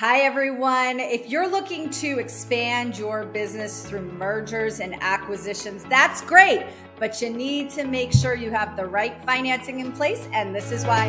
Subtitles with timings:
[0.00, 0.98] Hi, everyone.
[0.98, 6.64] If you're looking to expand your business through mergers and acquisitions, that's great,
[6.98, 10.72] but you need to make sure you have the right financing in place, and this
[10.72, 11.06] is why.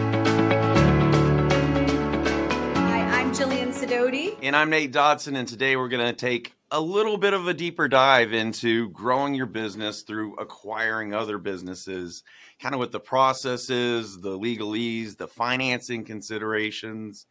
[2.76, 4.38] Hi, I'm Jillian Sidoti.
[4.42, 7.54] And I'm Nate Dodson, and today we're going to take a little bit of a
[7.54, 12.24] deeper dive into growing your business through acquiring other businesses,
[12.60, 17.26] kind of what the process is, the legalese, the financing considerations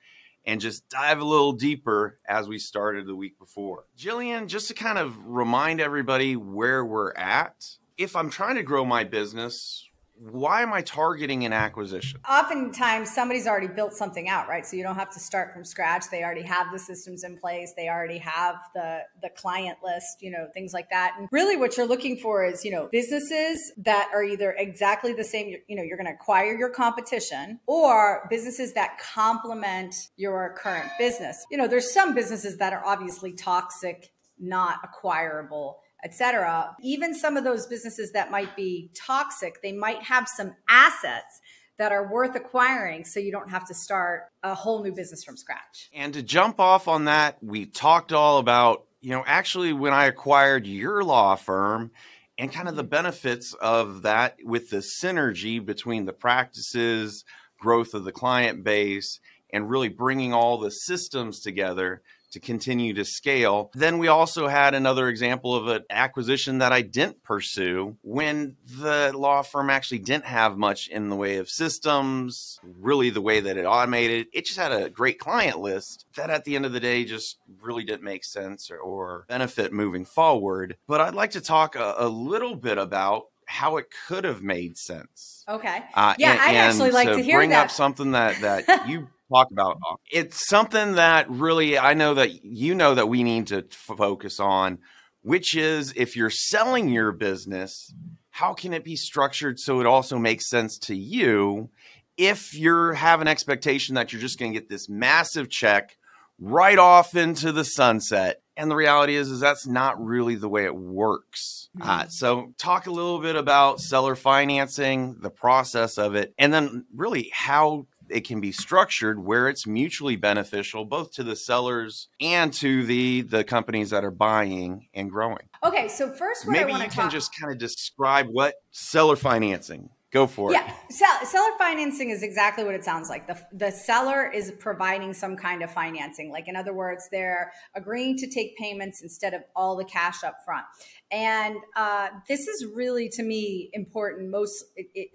[0.46, 3.84] and just dive a little deeper as we started the week before.
[3.98, 8.84] Jillian, just to kind of remind everybody where we're at, if I'm trying to grow
[8.84, 9.89] my business,
[10.20, 12.20] why am I targeting an acquisition?
[12.28, 14.66] Oftentimes, somebody's already built something out, right?
[14.66, 16.04] So you don't have to start from scratch.
[16.10, 17.72] They already have the systems in place.
[17.74, 21.14] They already have the the client list, you know, things like that.
[21.18, 25.24] And really, what you're looking for is, you know, businesses that are either exactly the
[25.24, 25.56] same.
[25.68, 31.46] You know, you're going to acquire your competition, or businesses that complement your current business.
[31.50, 36.74] You know, there's some businesses that are obviously toxic, not acquirable etc.
[36.80, 41.40] Even some of those businesses that might be toxic, they might have some assets
[41.78, 45.36] that are worth acquiring so you don't have to start a whole new business from
[45.36, 45.88] scratch.
[45.94, 50.04] And to jump off on that, we talked all about, you know, actually when I
[50.04, 51.90] acquired your law firm
[52.36, 52.90] and kind of the mm-hmm.
[52.90, 57.24] benefits of that with the synergy between the practices,
[57.58, 59.18] growth of the client base,
[59.50, 62.02] and really bringing all the systems together
[62.32, 63.70] to continue to scale.
[63.74, 69.12] Then we also had another example of an acquisition that I didn't pursue when the
[69.14, 73.56] law firm actually didn't have much in the way of systems, really the way that
[73.56, 74.28] it automated.
[74.32, 77.38] It just had a great client list that at the end of the day just
[77.60, 80.76] really didn't make sense or, or benefit moving forward.
[80.86, 84.76] But I'd like to talk a, a little bit about how it could have made
[84.76, 85.44] sense.
[85.48, 85.82] Okay.
[85.94, 87.64] Uh, yeah, and, I'd actually like to, to hear bring that.
[87.64, 89.78] up something that that you talk about.
[90.10, 94.78] It's something that really I know that you know that we need to focus on,
[95.22, 97.92] which is if you're selling your business,
[98.30, 101.70] how can it be structured so it also makes sense to you?
[102.16, 105.96] If you have an expectation that you're just going to get this massive check
[106.38, 110.64] right off into the sunset, and the reality is, is that's not really the way
[110.64, 111.70] it works.
[111.78, 111.88] Mm-hmm.
[111.88, 116.84] Uh, so, talk a little bit about seller financing, the process of it, and then
[116.94, 122.52] really how it can be structured where it's mutually beneficial both to the sellers and
[122.54, 125.48] to the the companies that are buying and growing.
[125.64, 129.90] Okay, so first, maybe you can talk- just kind of describe what seller financing.
[130.12, 130.54] Go for it.
[130.54, 133.28] Yeah, seller financing is exactly what it sounds like.
[133.28, 136.32] The the seller is providing some kind of financing.
[136.32, 140.38] Like in other words, they're agreeing to take payments instead of all the cash up
[140.44, 140.64] front.
[141.12, 144.30] And uh, this is really, to me, important.
[144.30, 144.64] Most,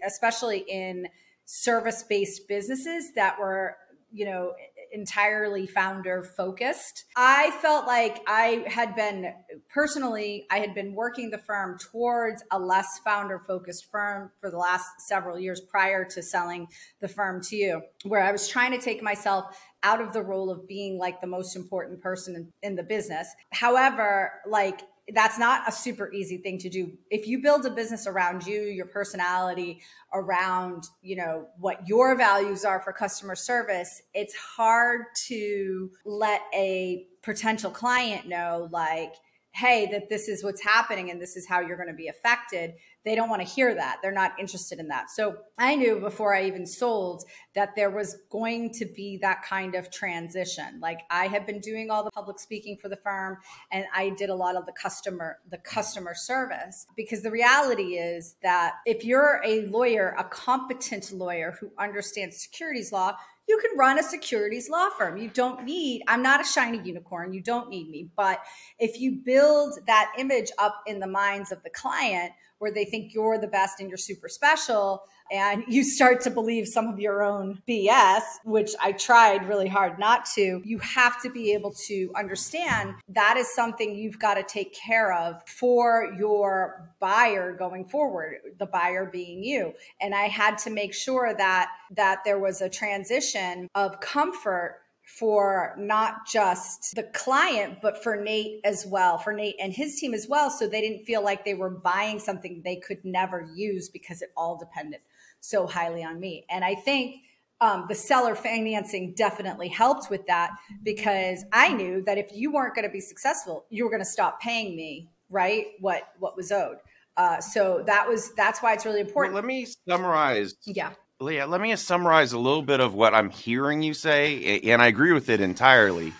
[0.05, 1.07] especially in
[1.45, 3.77] service based businesses that were,
[4.11, 4.53] you know,
[4.91, 7.05] entirely founder focused.
[7.17, 9.33] I felt like I had been
[9.69, 14.57] personally, I had been working the firm towards a less founder focused firm for the
[14.57, 16.67] last several years prior to selling
[17.01, 20.49] the firm to you, where I was trying to take myself out of the role
[20.49, 23.27] of being like the most important person in, in the business.
[23.51, 24.81] However, like
[25.13, 26.91] that's not a super easy thing to do.
[27.11, 29.81] If you build a business around you, your personality,
[30.13, 37.05] around, you know, what your values are for customer service, it's hard to let a
[37.21, 39.13] potential client know like
[39.55, 42.73] hey, that this is what's happening and this is how you're going to be affected.
[43.05, 43.99] They don't want to hear that.
[44.01, 45.09] They're not interested in that.
[45.09, 47.23] So I knew before I even sold
[47.53, 50.81] that there was going to be that kind of transition.
[50.81, 53.37] Like I had been doing all the public speaking for the firm
[53.71, 58.35] and I did a lot of the customer the customer service because the reality is
[58.43, 63.15] that if you're a lawyer, a competent lawyer who understands securities law,
[63.47, 65.17] you can run a securities law firm.
[65.17, 67.33] You don't need, I'm not a shiny unicorn.
[67.33, 68.09] You don't need me.
[68.15, 68.39] But
[68.79, 73.13] if you build that image up in the minds of the client where they think
[73.13, 77.23] you're the best and you're super special, and you start to believe some of your
[77.23, 82.11] own BS, which I tried really hard not to, you have to be able to
[82.15, 88.35] understand that is something you've got to take care of for your buyer going forward,
[88.59, 89.73] the buyer being you.
[89.99, 95.75] And I had to make sure that that there was a transition of comfort for
[95.77, 100.27] not just the client, but for Nate as well, for Nate and his team as
[100.27, 100.49] well.
[100.49, 104.31] So they didn't feel like they were buying something they could never use because it
[104.35, 105.01] all depended
[105.39, 106.45] so highly on me.
[106.49, 107.21] And I think
[107.61, 110.51] um, the seller financing definitely helped with that
[110.83, 114.05] because I knew that if you weren't going to be successful, you were going to
[114.05, 115.67] stop paying me, right?
[115.79, 116.77] What what was owed.
[117.15, 119.33] Uh, so that was that's why it's really important.
[119.33, 120.55] Well, let me summarize.
[120.65, 120.91] Yeah.
[121.21, 124.87] Leah, let me summarize a little bit of what I'm hearing you say, and I
[124.87, 126.13] agree with it entirely.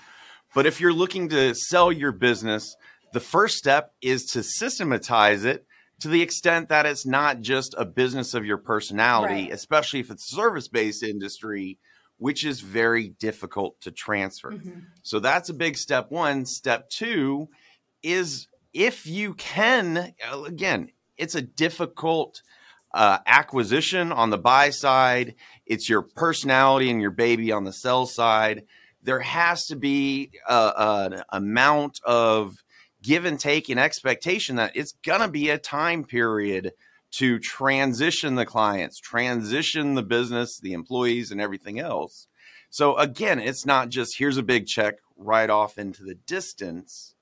[0.53, 2.77] But if you're looking to sell your business,
[3.11, 5.65] the first step is to systematize it
[5.99, 9.51] to the extent that it's not just a business of your personality, Right.
[9.51, 11.77] especially if it's a service based industry,
[12.17, 14.51] which is very difficult to transfer.
[14.51, 14.85] Mhm.
[15.03, 16.45] So that's a big step one.
[16.45, 17.49] Step two
[18.01, 22.41] is if you can, uh, again, it's a difficult
[22.95, 28.05] uh, acquisition on the buy side, it's your personality and your baby on the sell
[28.05, 28.63] side.
[29.03, 32.63] There has to be a, an amount of
[33.03, 36.71] give and take and expectation that it's going to be a time period
[37.11, 42.27] to transition the clients, transition the business, the employees, and everything else.
[42.69, 47.14] So again, it's not just here's a big check right off into the distance.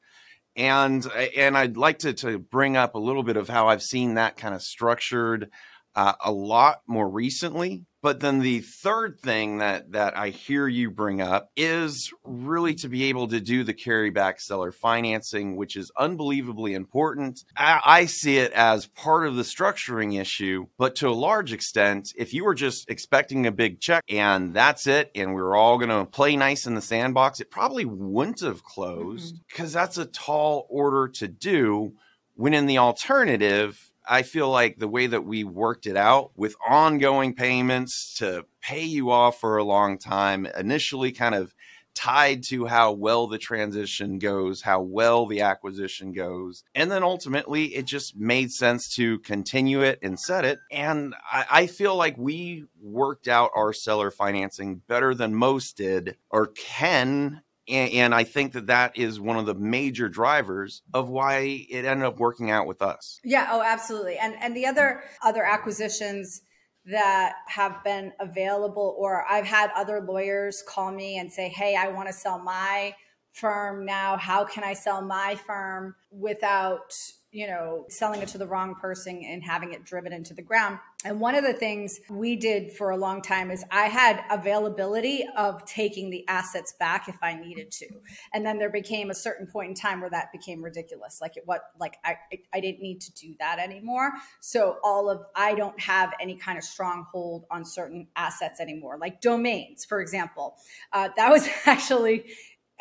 [0.55, 1.05] And
[1.35, 4.37] and I'd like to, to bring up a little bit of how I've seen that
[4.37, 5.49] kind of structured
[5.95, 7.85] uh, a lot more recently.
[8.01, 12.89] But then the third thing that that I hear you bring up is really to
[12.89, 17.45] be able to do the carryback seller financing, which is unbelievably important.
[17.55, 22.11] I, I see it as part of the structuring issue, but to a large extent,
[22.17, 25.77] if you were just expecting a big check and that's it, and we were all
[25.77, 30.05] going to play nice in the sandbox, it probably wouldn't have closed because that's a
[30.05, 31.93] tall order to do.
[32.35, 36.55] When in the alternative, I feel like the way that we worked it out with
[36.67, 41.53] ongoing payments to pay you off for a long time, initially kind of
[41.95, 46.63] tied to how well the transition goes, how well the acquisition goes.
[46.73, 50.59] And then ultimately, it just made sense to continue it and set it.
[50.71, 56.17] And I, I feel like we worked out our seller financing better than most did
[56.29, 61.09] or can and, and, I think that that is one of the major drivers of
[61.09, 63.19] why it ended up working out with us.
[63.23, 64.17] Yeah, oh absolutely.
[64.17, 66.41] And and the other other acquisitions
[66.85, 71.87] that have been available or I've had other lawyers call me and say, "Hey, I
[71.87, 72.93] want to sell my
[73.33, 74.17] firm now.
[74.17, 76.93] How can I sell my firm without
[77.33, 80.77] you know, selling it to the wrong person and having it driven into the ground.
[81.03, 85.25] And one of the things we did for a long time is I had availability
[85.35, 87.87] of taking the assets back if I needed to.
[88.33, 91.19] And then there became a certain point in time where that became ridiculous.
[91.21, 92.17] Like it what like I
[92.53, 94.11] I didn't need to do that anymore.
[94.39, 99.21] So all of I don't have any kind of stronghold on certain assets anymore, like
[99.21, 100.55] domains, for example.
[100.93, 102.25] Uh, that was actually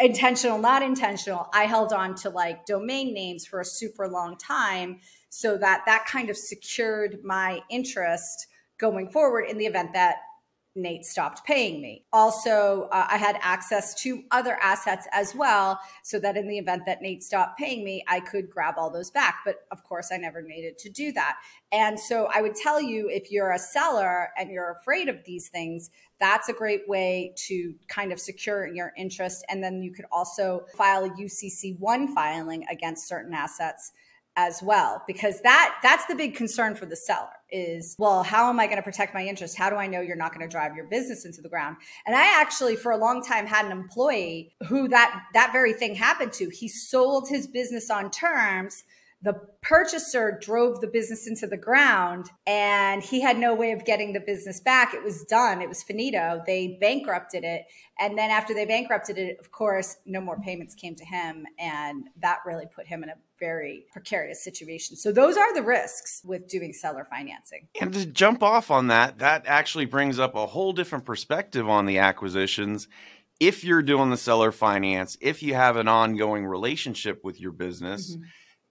[0.03, 1.49] intentional, not intentional.
[1.55, 6.07] I held on to like domain names for a super long time so that that
[6.07, 10.17] kind of secured my interest going forward in the event that
[10.75, 12.05] Nate stopped paying me.
[12.13, 16.85] Also, uh, I had access to other assets as well, so that in the event
[16.87, 19.41] that Nate stopped paying me, I could grab all those back.
[19.45, 21.37] But of course, I never needed to do that.
[21.73, 25.49] And so I would tell you if you're a seller and you're afraid of these
[25.49, 29.45] things, that's a great way to kind of secure your interest.
[29.49, 33.93] And then you could also file a UCC1 filing against certain assets
[34.37, 38.59] as well because that that's the big concern for the seller is well how am
[38.59, 39.59] i going to protect my interest?
[39.59, 41.77] How do i know you're not going to drive your business into the ground?
[42.07, 45.95] And i actually for a long time had an employee who that that very thing
[45.95, 46.49] happened to.
[46.49, 48.85] He sold his business on terms
[49.23, 54.13] the purchaser drove the business into the ground and he had no way of getting
[54.13, 54.95] the business back.
[54.95, 55.63] It was done.
[55.63, 56.43] It was finito.
[56.45, 57.67] They bankrupted it.
[58.01, 61.47] And then after they bankrupted it, of course, no more payments came to him.
[61.61, 64.97] And that really put him in a very precarious situation.
[64.97, 67.69] So those are the risks with doing seller financing.
[67.81, 71.87] And to jump off on that, that actually brings up a whole different perspective on
[71.87, 72.89] the acquisitions.
[73.39, 78.17] If you're doing the seller finance, if you have an ongoing relationship with your business,
[78.17, 78.25] mm-hmm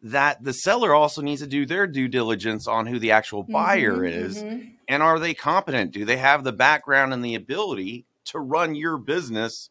[0.03, 3.98] that the seller also needs to do their due diligence on who the actual buyer
[3.98, 4.67] mm-hmm, is mm-hmm.
[4.88, 8.98] and are they competent do they have the background and the ability to run your
[8.98, 9.70] business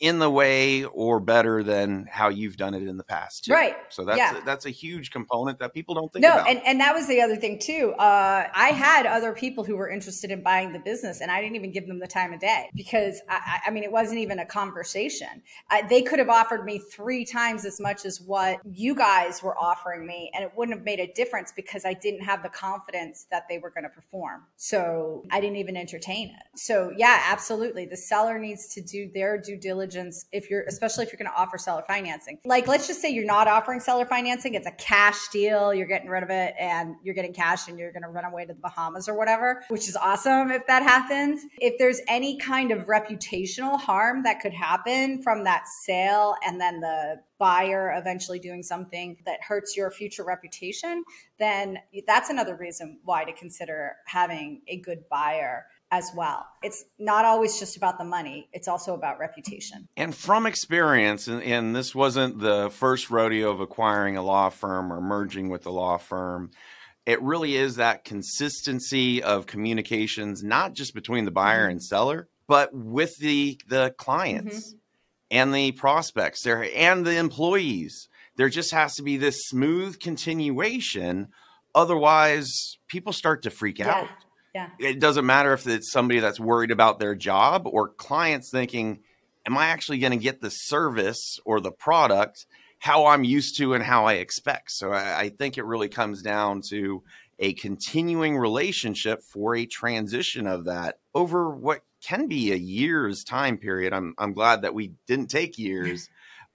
[0.00, 3.52] in the way or better than how you've done it in the past too.
[3.52, 4.38] right so that's yeah.
[4.38, 6.48] a, that's a huge component that people don't think no about.
[6.48, 9.88] and, and that was the other thing too uh, i had other people who were
[9.88, 12.68] interested in buying the business and i didn't even give them the time of day
[12.74, 15.28] because i, I mean it wasn't even a conversation
[15.70, 19.56] I, they could have offered me three times as much as what you guys were
[19.56, 23.26] offering me and it wouldn't have made a difference because i didn't have the confidence
[23.30, 27.86] that they were going to perform so i didn't even entertain it so yeah absolutely
[27.86, 31.30] the seller needs to do their due diligence diligence if you're especially if you're going
[31.30, 32.38] to offer seller financing.
[32.44, 36.08] Like let's just say you're not offering seller financing it's a cash deal you're getting
[36.08, 38.60] rid of it and you're getting cash and you're going to run away to the
[38.60, 41.42] bahamas or whatever which is awesome if that happens.
[41.58, 46.80] If there's any kind of reputational harm that could happen from that sale and then
[46.80, 51.04] the buyer eventually doing something that hurts your future reputation,
[51.38, 56.46] then that's another reason why to consider having a good buyer as well.
[56.62, 59.88] It's not always just about the money, it's also about reputation.
[59.96, 64.92] And from experience, and, and, this wasn't the first rodeo of acquiring a law firm
[64.92, 66.50] or merging with a law firm.
[67.06, 71.72] It really is that consistency of communications, not just between the buyer mm-hmm.
[71.72, 74.78] and seller, but with the the clients mm-hmm.
[75.30, 78.08] and the prospects there and the employees.
[78.36, 81.28] There just has to be this smooth continuation.
[81.74, 83.90] Otherwise, people start to freak yeah.
[83.90, 84.08] out.
[84.54, 84.68] Yeah.
[84.78, 89.00] It doesn't matter if it's somebody that's worried about their job or clients thinking,
[89.46, 92.46] am I actually going to get the service or the product
[92.78, 94.70] how I'm used to and how I expect?
[94.70, 97.02] So I, I think it really comes down to
[97.40, 103.58] a continuing relationship for a transition of that over what can be a year's time
[103.58, 103.92] period.
[103.92, 106.08] I'm I'm glad that we didn't take years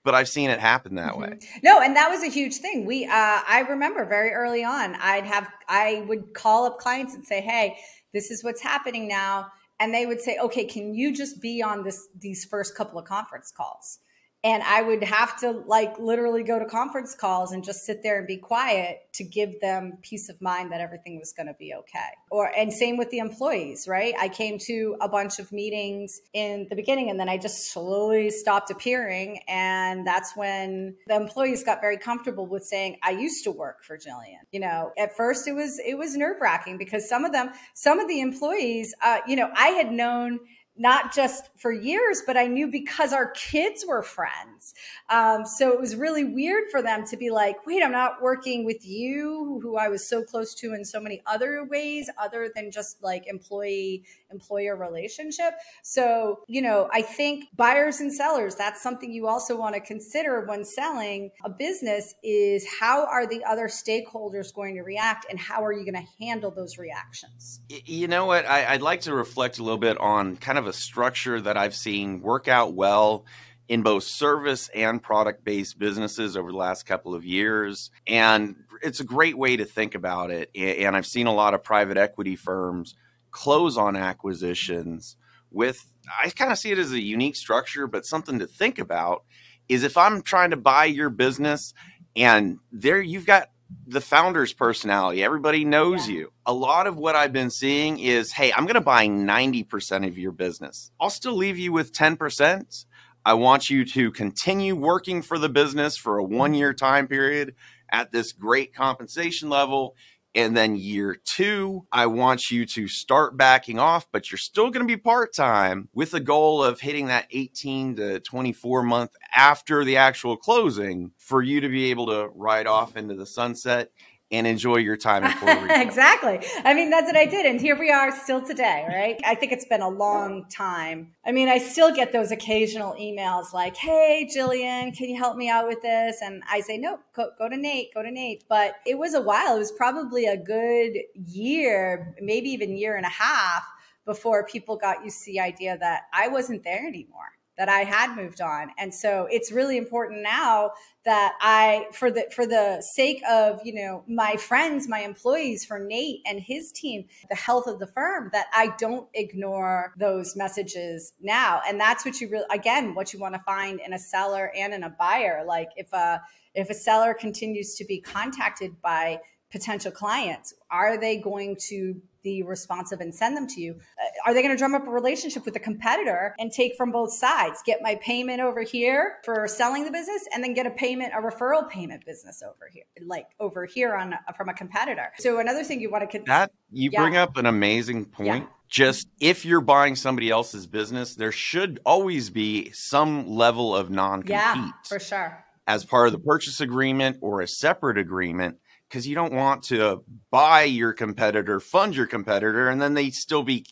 [0.03, 1.21] but I've seen it happen that mm-hmm.
[1.21, 1.39] way.
[1.63, 2.85] No, and that was a huge thing.
[2.85, 7.25] We, uh, I remember very early on, I'd have, I would call up clients and
[7.25, 7.77] say, "Hey,
[8.13, 9.47] this is what's happening now,"
[9.79, 13.05] and they would say, "Okay, can you just be on this these first couple of
[13.05, 13.99] conference calls?"
[14.43, 18.17] And I would have to like literally go to conference calls and just sit there
[18.19, 21.73] and be quiet to give them peace of mind that everything was going to be
[21.73, 22.09] okay.
[22.31, 24.13] Or and same with the employees, right?
[24.17, 28.29] I came to a bunch of meetings in the beginning and then I just slowly
[28.29, 33.51] stopped appearing and that's when the employees got very comfortable with saying I used to
[33.51, 34.39] work for Jillian.
[34.51, 38.07] You know, at first it was it was nerve-wracking because some of them some of
[38.07, 40.39] the employees uh, you know, I had known
[40.79, 44.73] not just for years, but I knew because our kids were friends.
[45.09, 48.65] Um, so it was really weird for them to be like, wait, I'm not working
[48.65, 52.71] with you, who I was so close to in so many other ways, other than
[52.71, 55.55] just like employee employer relationship.
[55.83, 60.45] So, you know, I think buyers and sellers, that's something you also want to consider
[60.45, 65.63] when selling a business is how are the other stakeholders going to react and how
[65.63, 67.59] are you going to handle those reactions?
[67.67, 68.45] You know what?
[68.45, 71.75] I, would like to reflect a little bit on kind of a structure that I've
[71.75, 73.25] seen work out well
[73.67, 77.91] in both service and product based businesses over the last couple of years.
[78.07, 80.49] And it's a great way to think about it.
[80.55, 82.95] And I've seen a lot of private equity firms
[83.31, 85.17] close on acquisitions
[85.51, 85.79] with,
[86.23, 89.23] I kind of see it as a unique structure, but something to think about
[89.67, 91.73] is if I'm trying to buy your business
[92.15, 93.49] and there you've got
[93.87, 95.23] the founder's personality.
[95.23, 96.15] Everybody knows yeah.
[96.15, 96.33] you.
[96.45, 100.17] A lot of what I've been seeing is hey, I'm going to buy 90% of
[100.17, 100.91] your business.
[100.99, 102.85] I'll still leave you with 10%.
[103.25, 107.55] I want you to continue working for the business for a one year time period
[107.91, 109.95] at this great compensation level.
[110.35, 114.87] And then year two, I want you to start backing off, but you're still going
[114.87, 119.83] to be part time with the goal of hitting that 18 to 24 month after
[119.83, 123.91] the actual closing for you to be able to ride off into the sunset
[124.31, 125.79] and enjoy your time in Puerto Rico.
[125.81, 126.39] exactly.
[126.63, 127.45] I mean, that's what I did.
[127.45, 129.19] And here we are still today, right?
[129.25, 131.13] I think it's been a long time.
[131.25, 135.49] I mean, I still get those occasional emails like, hey, Jillian, can you help me
[135.49, 136.17] out with this?
[136.21, 138.43] And I say, no, go, go to Nate, go to Nate.
[138.47, 139.55] But it was a while.
[139.55, 143.63] It was probably a good year, maybe even year and a half
[144.05, 148.15] before people got used to the idea that I wasn't there anymore that I had
[148.15, 148.71] moved on.
[148.77, 150.71] And so it's really important now
[151.03, 155.77] that I for the for the sake of, you know, my friends, my employees, for
[155.77, 161.11] Nate and his team, the health of the firm that I don't ignore those messages
[161.21, 161.61] now.
[161.67, 164.73] And that's what you really again what you want to find in a seller and
[164.73, 165.43] in a buyer.
[165.45, 166.21] Like if a
[166.55, 169.19] if a seller continues to be contacted by
[169.51, 173.73] potential clients, are they going to be responsive and send them to you?
[173.73, 176.91] Uh, are they going to drum up a relationship with a competitor and take from
[176.91, 177.61] both sides?
[177.65, 181.21] Get my payment over here for selling the business and then get a payment, a
[181.21, 185.11] referral payment business over here, like over here on from a competitor.
[185.17, 187.01] So another thing you want to con- that you yeah.
[187.01, 188.43] bring up an amazing point.
[188.43, 188.49] Yeah.
[188.67, 194.29] Just if you're buying somebody else's business, there should always be some level of non-compete.
[194.29, 195.43] Yeah, for sure.
[195.65, 198.57] As part of the purchase agreement or a separate agreement
[198.89, 203.43] because you don't want to buy your competitor, fund your competitor, and then they still
[203.43, 203.65] be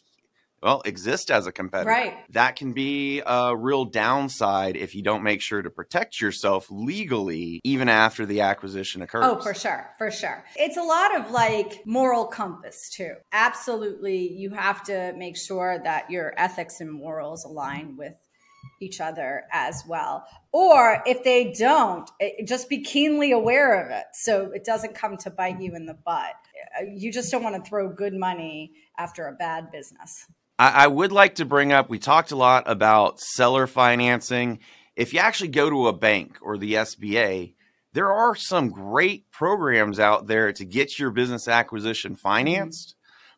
[0.62, 1.90] well exist as a competitor.
[1.90, 2.18] Right.
[2.32, 7.62] That can be a real downside if you don't make sure to protect yourself legally
[7.64, 9.24] even after the acquisition occurs.
[9.26, 10.44] Oh, for sure, for sure.
[10.56, 13.14] It's a lot of like moral compass too.
[13.32, 18.16] Absolutely, you have to make sure that your ethics and morals align with
[18.80, 20.26] each other as well.
[20.52, 25.18] Or if they don't, it, just be keenly aware of it so it doesn't come
[25.18, 26.34] to bite you in the butt.
[26.80, 30.26] Eh, eh, you just don't want to throw good money after a bad business.
[30.60, 34.60] I, I would like to bring up we talked a lot about seller financing.
[34.96, 37.54] If you actually go to a bank or the SBA,
[37.94, 42.90] there are some great programs out there to get your business acquisition financed.
[42.90, 42.94] Mm-hmm.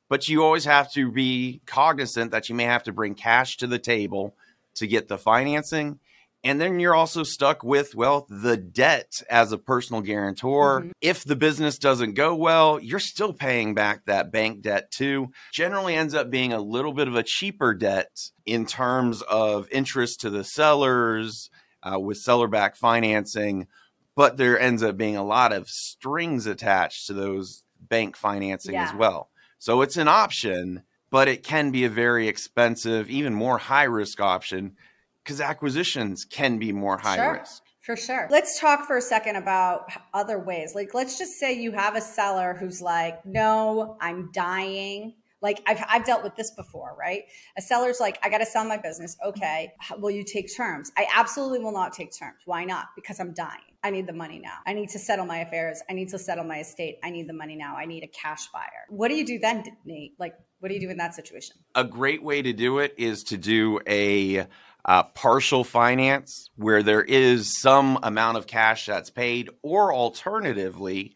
[0.09, 3.67] but you always have to be cognizant that you may have to bring cash to
[3.67, 4.35] the table
[4.75, 5.99] to get the financing.
[6.41, 10.79] And then you're also stuck with, well, the debt as a personal guarantor.
[10.79, 10.91] Mm-hmm.
[11.01, 15.31] If the business doesn't go well, you're still paying back that bank debt too.
[15.51, 20.21] Generally ends up being a little bit of a cheaper debt in terms of interest
[20.21, 21.49] to the sellers
[21.83, 23.67] uh, with seller back financing,
[24.15, 28.83] but there ends up being a lot of strings attached to those bank financing yeah.
[28.83, 29.29] as well.
[29.57, 34.19] So it's an option, but it can be a very expensive, even more high risk
[34.19, 34.75] option
[35.23, 37.33] because acquisitions can be more high sure.
[37.33, 37.63] risk.
[37.81, 38.27] For sure.
[38.29, 40.75] Let's talk for a second about other ways.
[40.75, 45.15] Like, let's just say you have a seller who's like, no, I'm dying.
[45.41, 47.23] Like, I've, I've dealt with this before, right?
[47.57, 49.15] A seller's like, I got to sell my business.
[49.25, 49.71] Okay.
[49.97, 50.91] Will you take terms?
[50.97, 52.39] I absolutely will not take terms.
[52.45, 52.87] Why not?
[52.95, 53.61] Because I'm dying.
[53.81, 54.57] I need the money now.
[54.67, 55.81] I need to settle my affairs.
[55.89, 56.97] I need to settle my estate.
[57.03, 57.75] I need the money now.
[57.77, 58.85] I need a cash buyer.
[58.89, 60.15] What do you do then, Nate?
[60.19, 61.57] Like, what do you do in that situation?
[61.75, 64.45] A great way to do it is to do a
[64.85, 71.15] uh, partial finance where there is some amount of cash that's paid, or alternatively,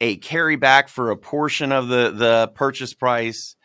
[0.00, 3.56] a carryback for a portion of the, the purchase price,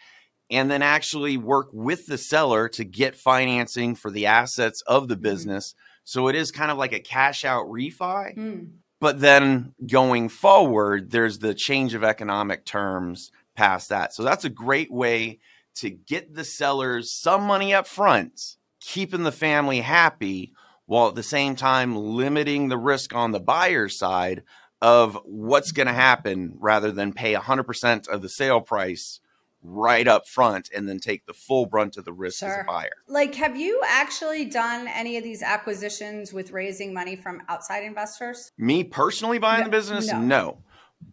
[0.49, 5.15] and then actually work with the seller to get financing for the assets of the
[5.15, 5.23] mm-hmm.
[5.23, 5.75] business.
[6.03, 8.37] So it is kind of like a cash out refi.
[8.37, 8.69] Mm.
[8.99, 14.13] But then going forward, there's the change of economic terms past that.
[14.13, 15.39] So that's a great way
[15.75, 20.53] to get the sellers some money up front keeping the family happy
[20.86, 24.43] while at the same time limiting the risk on the buyer side
[24.81, 29.20] of what's going to happen rather than pay 100% of the sale price
[29.63, 32.50] right up front and then take the full brunt of the risk sure.
[32.50, 32.89] as a buyer.
[33.08, 38.51] Like, have you actually done any of these acquisitions with raising money from outside investors?
[38.58, 40.08] Me personally buying no, the business?
[40.08, 40.20] No.
[40.20, 40.58] no.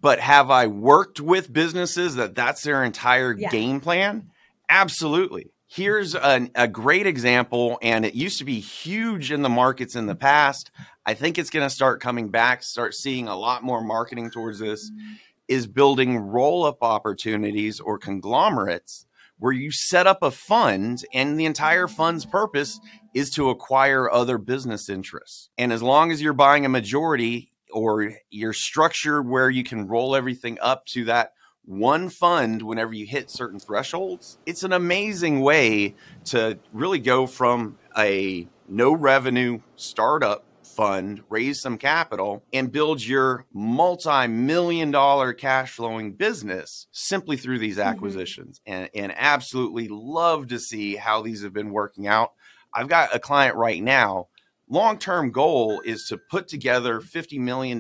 [0.01, 3.49] But have I worked with businesses that that's their entire yeah.
[3.49, 4.31] game plan?
[4.69, 5.51] Absolutely.
[5.67, 10.07] Here's an, a great example, and it used to be huge in the markets in
[10.07, 10.71] the past.
[11.05, 14.59] I think it's going to start coming back, start seeing a lot more marketing towards
[14.59, 14.91] this.
[14.91, 15.13] Mm-hmm.
[15.49, 19.07] Is building roll up opportunities or conglomerates
[19.39, 21.97] where you set up a fund, and the entire mm-hmm.
[21.97, 22.81] fund's purpose
[23.15, 25.49] is to acquire other business interests.
[25.57, 30.17] And as long as you're buying a majority or your structure where you can roll
[30.17, 31.33] everything up to that
[31.65, 34.39] one fund whenever you hit certain thresholds.
[34.47, 35.95] It's an amazing way
[36.27, 43.45] to really go from a no revenue startup fund, raise some capital, and build your
[43.53, 47.89] multi million dollar cash flowing business simply through these mm-hmm.
[47.89, 48.61] acquisitions.
[48.61, 48.73] Mm-hmm.
[48.73, 52.33] And, and absolutely love to see how these have been working out.
[52.73, 54.29] I've got a client right now.
[54.71, 57.79] Long term goal is to put together $50 million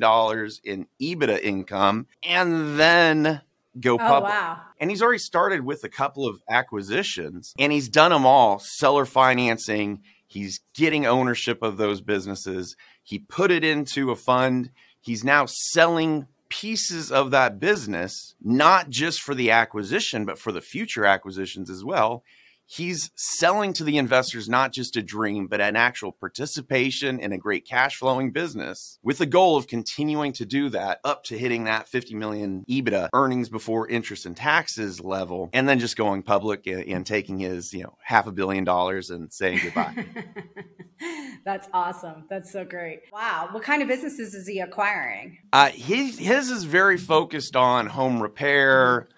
[0.65, 3.43] in EBITDA income and then
[3.79, 4.33] go oh, public.
[4.33, 4.61] Wow.
[4.81, 9.05] And he's already started with a couple of acquisitions and he's done them all seller
[9.05, 10.03] financing.
[10.27, 12.77] He's getting ownership of those businesses.
[13.03, 14.71] He put it into a fund.
[15.01, 20.63] He's now selling pieces of that business, not just for the acquisition, but for the
[20.63, 22.25] future acquisitions as well
[22.69, 27.39] he's selling to the investors not just a dream, but an actual participation in a
[27.39, 31.65] great cash flowing business with the goal of continuing to do that up to hitting
[31.65, 36.67] that 50 million EBITDA earnings before interest and taxes level, and then just going public
[36.67, 40.05] and, and taking his, you know, half a billion dollars and saying goodbye.
[41.45, 42.25] That's awesome.
[42.29, 43.03] That's so great.
[43.13, 43.49] Wow.
[43.53, 45.39] What kind of businesses is he acquiring?
[45.53, 49.09] Uh, his, his is very focused on home repair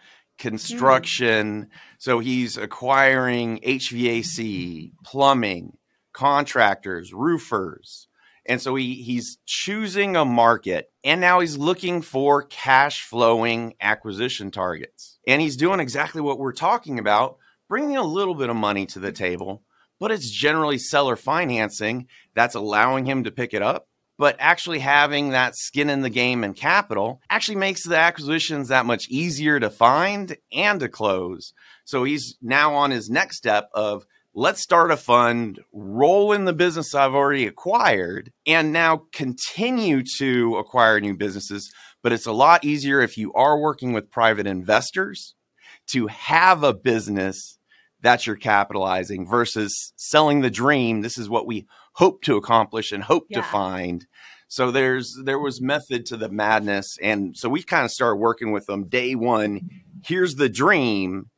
[0.41, 1.65] construction.
[1.65, 1.69] Mm.
[1.99, 5.77] So he's acquiring HVAC, plumbing,
[6.13, 8.09] contractors, roofers.
[8.47, 14.51] And so he, he's choosing a market and now he's looking for cash flowing acquisition
[14.51, 15.19] targets.
[15.29, 17.37] And he's doing exactly what we're talking about,
[17.69, 19.63] bringing a little bit of money to the table,
[20.01, 23.90] but it's generally seller financing that's allowing him to pick it up
[24.21, 28.85] but actually having that skin in the game and capital actually makes the acquisitions that
[28.85, 31.55] much easier to find and to close.
[31.87, 34.05] So he's now on his next step of
[34.35, 40.57] let's start a fund, roll in the business I've already acquired, and now continue to
[40.57, 41.73] acquire new businesses.
[42.03, 45.35] But it's a lot easier if you are working with private investors
[45.93, 47.57] to have a business
[48.03, 51.01] that you're capitalizing versus selling the dream.
[51.01, 51.67] This is what we
[52.01, 53.43] hope to accomplish and hope yeah.
[53.43, 54.07] to find.
[54.49, 58.53] So there's there was method to the madness, and so we kind of started working
[58.53, 59.69] with them day one.
[60.03, 61.31] Here's the dream,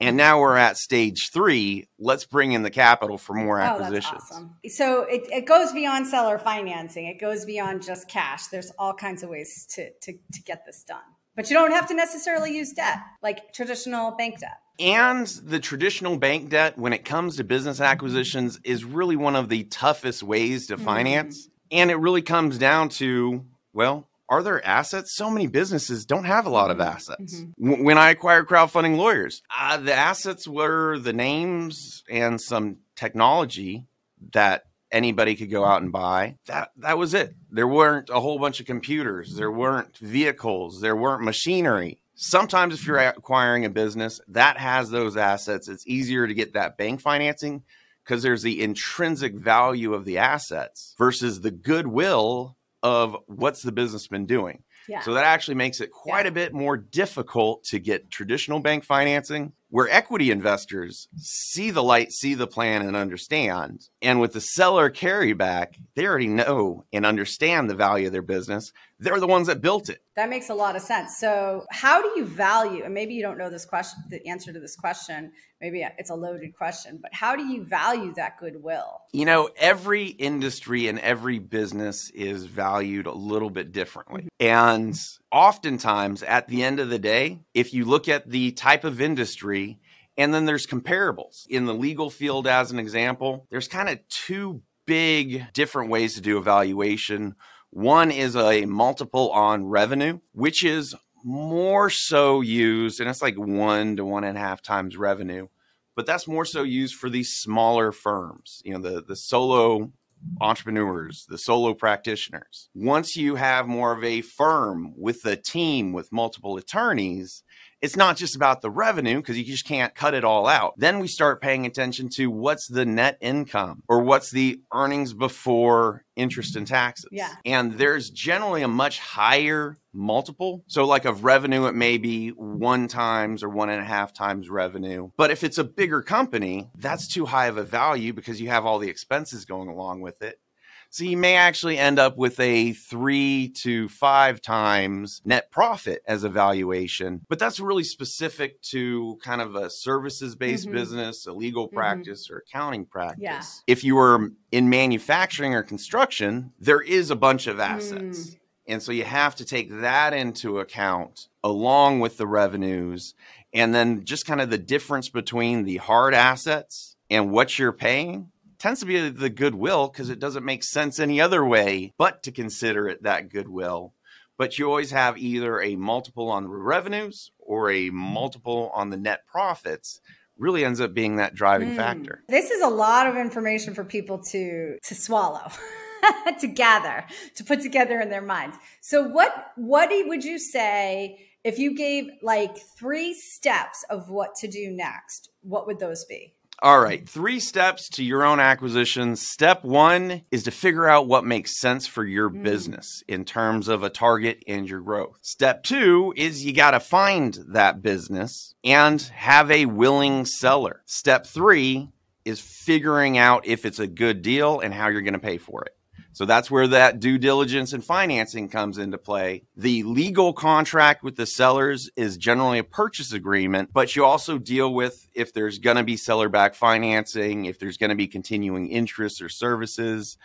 [0.00, 1.86] and now we're at stage three.
[1.98, 4.22] Let's bring in the capital for more oh, acquisitions.
[4.32, 4.56] Oh, awesome.
[4.68, 7.06] So it, it goes beyond seller financing.
[7.06, 8.46] It goes beyond just cash.
[8.46, 10.98] There's all kinds of ways to, to, to get this done.
[11.36, 14.58] But you don't have to necessarily use debt, like traditional bank debt.
[14.78, 19.48] And the traditional bank debt, when it comes to business acquisitions, is really one of
[19.48, 21.46] the toughest ways to finance.
[21.46, 21.50] Mm.
[21.72, 25.14] And it really comes down to, well, are there assets?
[25.14, 26.88] So many businesses don't have a lot of mm-hmm.
[26.88, 27.40] assets.
[27.40, 27.84] Mm-hmm.
[27.84, 33.86] When I acquired crowdfunding lawyers, uh, the assets were the names and some technology
[34.32, 36.36] that anybody could go out and buy.
[36.46, 37.34] That that was it.
[37.50, 41.98] There weren't a whole bunch of computers, there weren't vehicles, there weren't machinery.
[42.16, 46.78] Sometimes if you're acquiring a business that has those assets, it's easier to get that
[46.78, 47.62] bank financing
[48.04, 54.06] because there's the intrinsic value of the assets versus the goodwill of what's the business
[54.06, 54.62] been doing.
[54.88, 55.00] Yeah.
[55.00, 56.30] So that actually makes it quite yeah.
[56.30, 62.12] a bit more difficult to get traditional bank financing where equity investors see the light,
[62.12, 63.88] see the plan, and understand.
[64.00, 68.72] And with the seller carryback, they already know and understand the value of their business.
[68.98, 70.00] They're the ones that built it.
[70.16, 71.18] That makes a lot of sense.
[71.18, 72.82] So, how do you value?
[72.84, 75.32] And maybe you don't know this question, the answer to this question.
[75.60, 79.00] Maybe it's a loaded question, but how do you value that goodwill?
[79.12, 84.22] You know, every industry and every business is valued a little bit differently.
[84.22, 84.46] Mm-hmm.
[84.46, 85.00] And
[85.32, 89.78] oftentimes, at the end of the day, if you look at the type of industry,
[90.16, 91.46] and then there's comparables.
[91.48, 96.20] In the legal field, as an example, there's kind of two big different ways to
[96.20, 97.34] do evaluation.
[97.70, 103.96] One is a multiple on revenue, which is more so used, and it's like one
[103.96, 105.48] to one and a half times revenue,
[105.96, 109.92] but that's more so used for these smaller firms, you know, the, the solo
[110.40, 112.68] entrepreneurs, the solo practitioners.
[112.74, 117.42] Once you have more of a firm with a team with multiple attorneys,
[117.80, 120.74] it's not just about the revenue because you just can't cut it all out.
[120.76, 126.04] Then we start paying attention to what's the net income or what's the earnings before
[126.16, 127.08] interest and taxes.
[127.12, 127.34] Yeah.
[127.44, 130.64] And there's generally a much higher multiple.
[130.66, 134.48] So, like of revenue, it may be one times or one and a half times
[134.48, 135.10] revenue.
[135.16, 138.64] But if it's a bigger company, that's too high of a value because you have
[138.64, 140.40] all the expenses going along with it.
[140.90, 146.24] So you may actually end up with a three to five times net profit as
[146.24, 147.22] a valuation.
[147.28, 150.74] But that's really specific to kind of a services based mm-hmm.
[150.74, 151.76] business, a legal mm-hmm.
[151.76, 152.34] practice, mm-hmm.
[152.34, 153.22] or accounting practice.
[153.22, 153.42] Yeah.
[153.66, 158.30] If you were in manufacturing or construction, there is a bunch of assets.
[158.30, 158.38] Mm.
[158.68, 163.14] And so you have to take that into account along with the revenues
[163.52, 168.30] and then just kind of the difference between the hard assets and what you're paying
[168.58, 172.32] tends to be the goodwill because it doesn't make sense any other way but to
[172.32, 173.92] consider it that goodwill.
[174.38, 178.98] But you always have either a multiple on the revenues or a multiple on the
[178.98, 180.00] net profits
[180.36, 181.76] really ends up being that driving mm.
[181.76, 182.22] factor.
[182.28, 185.50] This is a lot of information for people to to swallow.
[186.40, 188.56] to gather, to put together in their minds.
[188.80, 194.48] So what what would you say if you gave like three steps of what to
[194.48, 195.30] do next?
[195.42, 196.34] What would those be?
[196.62, 199.14] All right, three steps to your own acquisition.
[199.16, 202.42] Step one is to figure out what makes sense for your mm.
[202.42, 205.18] business in terms of a target and your growth.
[205.20, 210.82] Step two is you got to find that business and have a willing seller.
[210.86, 211.90] Step three
[212.24, 215.62] is figuring out if it's a good deal and how you're going to pay for
[215.62, 215.76] it.
[216.12, 219.42] So that's where that due diligence and financing comes into play.
[219.56, 224.72] The legal contract with the sellers is generally a purchase agreement, but you also deal
[224.72, 228.68] with if there's going to be seller back financing, if there's going to be continuing
[228.68, 230.16] interests or services,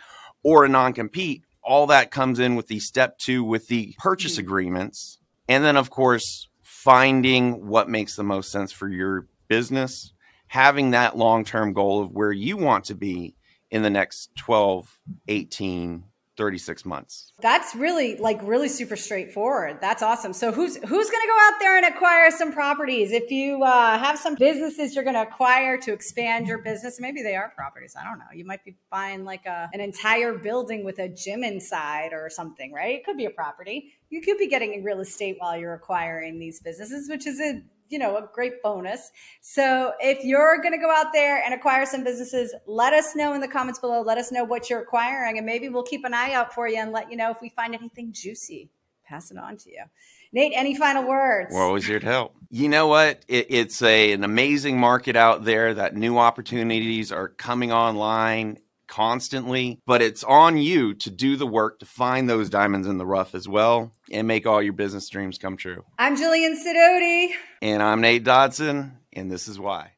[0.42, 1.44] or a non compete.
[1.62, 4.46] All that comes in with the step two with the purchase mm-hmm.
[4.46, 5.18] agreements.
[5.48, 10.12] And then, of course, finding what makes the most sense for your business,
[10.48, 13.34] having that long term goal of where you want to be
[13.72, 16.04] in the next 12, 18,
[16.36, 17.32] 36 months.
[17.40, 19.78] That's really like really super straightforward.
[19.80, 20.34] That's awesome.
[20.34, 23.12] So who's who's going to go out there and acquire some properties?
[23.12, 27.22] If you uh, have some businesses you're going to acquire to expand your business, maybe
[27.22, 27.94] they are properties.
[27.98, 28.26] I don't know.
[28.34, 32.72] You might be buying like a an entire building with a gym inside or something,
[32.72, 32.96] right?
[32.96, 33.92] It could be a property.
[34.10, 37.98] You could be getting real estate while you're acquiring these businesses, which is a you
[37.98, 39.10] know, a great bonus.
[39.40, 43.34] So if you're going to go out there and acquire some businesses, let us know
[43.34, 44.00] in the comments below.
[44.00, 46.78] Let us know what you're acquiring, and maybe we'll keep an eye out for you
[46.78, 48.70] and let you know if we find anything juicy.
[49.04, 49.84] Pass it on to you.
[50.32, 51.52] Nate, any final words?
[51.52, 52.34] We're always here to help.
[52.48, 53.22] You know what?
[53.28, 58.58] It, it's a, an amazing market out there that new opportunities are coming online
[58.92, 63.06] constantly, but it's on you to do the work to find those diamonds in the
[63.06, 65.82] rough as well and make all your business dreams come true.
[65.98, 67.30] I'm Jillian Sidoti.
[67.62, 69.92] And I'm Nate Dodson, and this is why.